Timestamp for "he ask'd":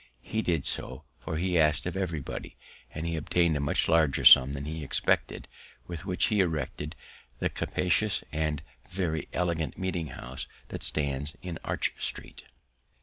1.37-1.85